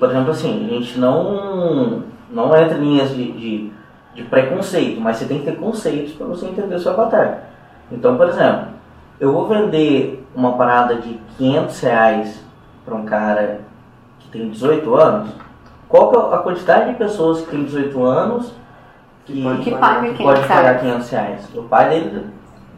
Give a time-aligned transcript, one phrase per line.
[0.00, 3.72] Por exemplo, assim, a gente não, não entra em linhas de, de,
[4.14, 7.48] de preconceito, mas você tem que ter conceitos para você entender o seu avatar.
[7.90, 8.68] Então, por exemplo,
[9.18, 12.44] eu vou vender uma parada de 500 reais
[12.84, 13.62] para um cara
[14.20, 15.30] que tem 18 anos.
[15.88, 18.52] Qual que é a quantidade de pessoas que tem 18 anos
[19.26, 20.80] que, Que paga que 500 pode pagar reais.
[20.80, 21.48] 500 reais?
[21.56, 22.26] O pai dele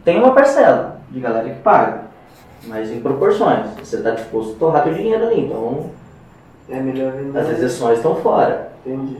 [0.03, 2.01] tem uma parcela de galera que paga,
[2.65, 3.67] mas em proporções.
[3.77, 6.00] Você está disposto a torrar teu dinheiro ali, então
[6.69, 7.37] É melhor vender.
[7.37, 8.71] as exceções estão fora.
[8.85, 9.17] Entendi.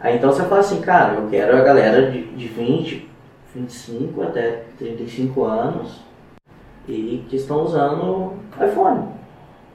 [0.00, 3.08] Aí então você fala assim, cara, eu quero a galera de, de 20,
[3.54, 6.00] 25 até 35 anos
[6.88, 9.08] e que estão usando iPhone.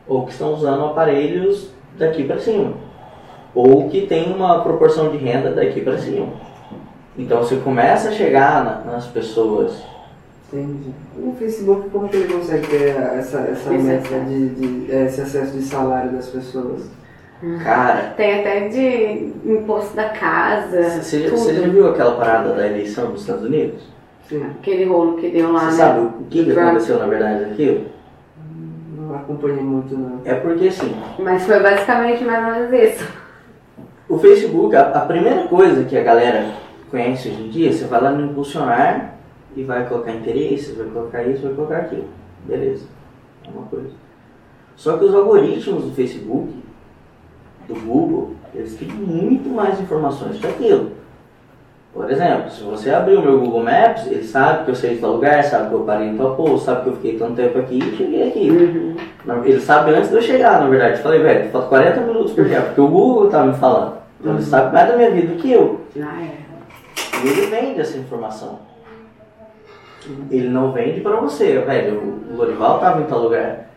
[0.08, 2.74] Ou que estão usando aparelhos daqui para cima.
[3.54, 6.28] Ou que tem uma proporção de renda daqui para cima.
[7.18, 9.84] Então você começa a chegar na- nas pessoas.
[10.54, 10.90] Entendi.
[11.18, 14.26] O Facebook, como que ele consegue ter essa, essa Esse meta acesso.
[14.26, 16.90] de, de- é, esse acesso de salário das pessoas?
[17.64, 21.38] Cara, Tem até de imposto da casa, você, tudo.
[21.38, 23.82] você já viu aquela parada da eleição dos Estados Unidos?
[24.30, 24.44] Sim.
[24.60, 25.72] Aquele rolo que deu lá, Você né?
[25.72, 27.86] sabe o que, que aconteceu na verdade daquilo?
[28.96, 30.22] Não acompanhei muito, não.
[30.24, 33.08] É porque assim, Mas foi basicamente mais ou menos isso.
[34.08, 36.46] O Facebook, a, a primeira coisa que a galera
[36.92, 39.16] conhece hoje em dia, você vai lá no impulsionar
[39.56, 42.06] e vai colocar interesse, vai colocar isso, vai colocar aquilo.
[42.46, 42.86] Beleza.
[43.46, 43.90] É uma coisa.
[44.76, 46.54] Só que os algoritmos do Facebook,
[47.68, 50.92] do Google, eles têm muito mais informações que aquilo.
[51.94, 55.02] Por exemplo, se você abrir o meu Google Maps, ele sabe que eu saí de
[55.02, 57.60] tal lugar, sabe que eu parei em tal posto, sabe que eu fiquei tanto tempo
[57.60, 58.50] aqui e cheguei aqui.
[58.50, 59.44] Uhum.
[59.44, 60.98] Ele sabe antes de eu chegar, na verdade.
[60.98, 63.98] Eu falei, velho, falta 40 minutos por dia, porque o Google tá me falando.
[64.20, 65.82] Então ele sabe mais da minha vida do que eu.
[65.94, 66.38] Já é.
[67.24, 68.60] E ele vende essa informação.
[70.30, 72.22] Ele não vende pra você, velho.
[72.32, 73.70] O Lorival tava em tal lugar.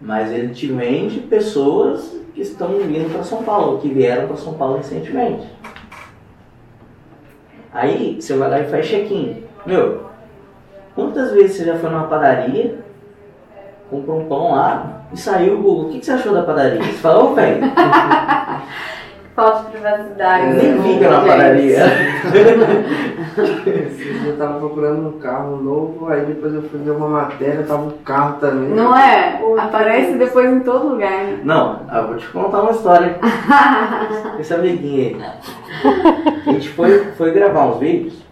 [0.00, 4.54] Mas ele te vende pessoas que estão vindo para São Paulo, que vieram para São
[4.54, 5.46] Paulo recentemente.
[7.72, 9.44] Aí você vai lá e faz check-in.
[9.64, 10.06] Meu,
[10.94, 12.78] quantas vezes você já foi numa padaria,
[13.88, 15.86] comprou um pão lá e saiu o Google?
[15.86, 16.82] O que, que você achou da padaria?
[16.82, 17.62] Você fala, ô velho,
[19.72, 20.54] privacidade.
[20.54, 21.78] nem fica na padaria.
[24.26, 27.90] Eu tava procurando um carro novo, aí depois eu fui ver uma matéria, tava um
[28.04, 28.68] carro também.
[28.70, 29.40] Não é?
[29.58, 31.40] Aparece depois em todo lugar, né?
[31.42, 33.16] Não, eu vou te contar uma história.
[34.38, 35.32] Esse amiguinho aí.
[36.46, 38.22] A gente foi, foi gravar uns vídeos.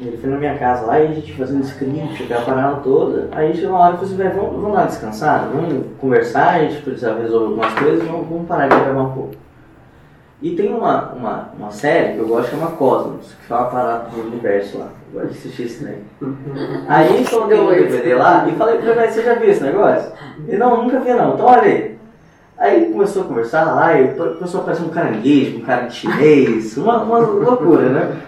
[0.00, 3.28] Ele foi na minha casa lá e a gente fazendo script, aquela parada toda.
[3.32, 6.58] Aí chegou uma hora e falou assim, "Véi, vamos, vamos lá descansar, vamos conversar, a
[6.60, 9.41] gente precisa resolver algumas coisas, vamos, vamos parar de gravar um pouco.
[10.42, 14.10] E tem uma, uma, uma série que eu gosto que chama Cosmos, que fala parada
[14.10, 14.88] do universo lá.
[15.14, 15.98] Eu gosto de assistir esse trem.
[16.88, 20.12] Aí coloquei o DVD lá e falei pra ele, você já viu esse negócio?
[20.48, 21.98] Ele, não, nunca vi não, então olha aí.
[22.58, 26.76] Aí começou a conversar lá e começou a aparecer um caranguejo, um cara de chinês,
[26.76, 28.22] uma, uma loucura, né?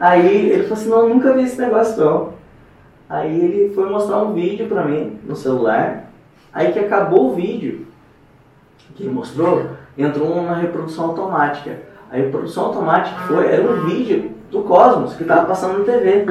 [0.00, 2.32] Aí ele falou assim, não, nunca vi esse negócio não.
[3.08, 6.10] Aí ele foi mostrar um vídeo pra mim no celular.
[6.52, 7.86] Aí que acabou o vídeo
[8.98, 9.62] que ele mostrou,
[9.96, 11.78] entrou uma reprodução automática.
[12.10, 16.26] A reprodução automática foi, era um vídeo do Cosmos que tava passando na TV.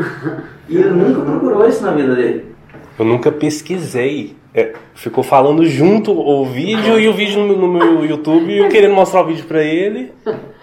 [0.70, 2.54] E ele nunca procurou isso na vida dele.
[3.00, 4.36] Eu nunca pesquisei.
[4.54, 8.68] É, ficou falando junto o vídeo e o vídeo no, no meu YouTube e eu
[8.68, 10.12] querendo mostrar o vídeo pra ele.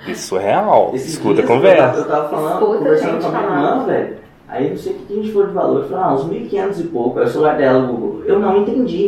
[0.06, 0.90] Isso é real.
[0.92, 2.00] Esses Escuta a conversa.
[2.00, 4.16] Eu tava, eu tava falando, Escuta, conversando gente, com a minha irmã, velho.
[4.54, 5.82] Aí não sei o que a gente for de valor.
[5.82, 7.18] Eu falei, ah, uns 1.500 e pouco.
[7.18, 8.22] Aí o celular dela, o Google.
[8.24, 9.06] Eu não entendi.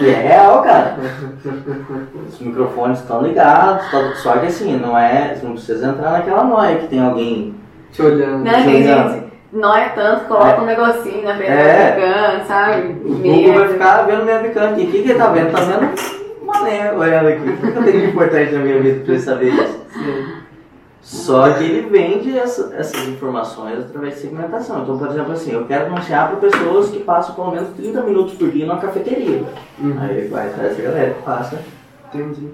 [0.00, 0.96] E é real, cara.
[2.28, 3.90] Os microfones estão ligados.
[3.90, 5.34] tá- Só que assim, não é.
[5.34, 7.54] Você não precisa entrar naquela noia que tem alguém.
[7.92, 8.42] Te olhando.
[8.44, 9.12] Né, tem Jogando.
[9.14, 11.56] gente, não é tanto, coloca um negocinho na frente É.
[11.56, 12.88] da webcam, sabe?
[13.04, 14.82] O Google vai ficar vendo minha webcam aqui.
[14.82, 15.50] O que, que ele tá vendo?
[15.52, 15.90] Tá vendo
[16.42, 17.48] uma mané olhando aqui.
[17.48, 19.78] O que eu tenho de importante na minha vida pra ele saber isso?
[21.08, 24.82] Só que ele vende essa- essas informações através de segmentação.
[24.82, 28.34] Então, por exemplo, assim, eu quero anunciar para pessoas que passam pelo menos 30 minutos
[28.34, 29.42] por dia numa cafeteria.
[29.78, 29.96] Uhum.
[29.98, 31.58] Aí vai atrás dessa galera que passa
[32.12, 32.48] Entendi.